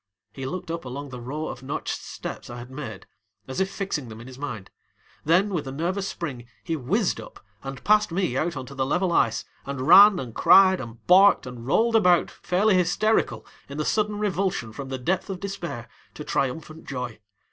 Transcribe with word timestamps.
He 0.33 0.47
looked 0.47 0.71
up 0.71 0.83
along 0.83 1.09
the 1.09 1.21
row 1.21 1.45
of 1.49 1.61
notched 1.61 2.01
steps 2.01 2.49
I 2.49 2.57
had 2.57 2.71
made, 2.71 3.05
as 3.47 3.59
if 3.61 3.69
fixing 3.69 4.09
them 4.09 4.19
in 4.19 4.25
his 4.25 4.39
mind, 4.39 4.71
then 5.25 5.49
with 5.53 5.67
a 5.67 5.71
nervous 5.71 6.07
spring 6.07 6.47
he 6.63 6.75
whizzed 6.75 7.21
up 7.21 7.39
and 7.61 7.83
passed 7.83 8.11
me 8.11 8.35
out 8.35 8.57
on 8.57 8.65
to 8.65 8.73
the 8.73 8.83
level 8.83 9.11
ice, 9.11 9.45
and 9.63 9.81
ran 9.85 10.17
and 10.17 10.33
cried 10.33 10.81
and 10.81 11.05
barked 11.05 11.45
and 11.45 11.67
rolled 11.67 11.95
about 11.95 12.31
fairly 12.31 12.73
hysterical 12.73 13.45
in 13.69 13.77
the 13.77 13.85
sudden 13.85 14.17
revulsion 14.17 14.73
from 14.73 14.89
the 14.89 14.97
depth 14.97 15.29
of 15.29 15.39
despair 15.39 15.87
to 16.15 16.23
triumphant 16.23 16.85
joy. 16.87 17.19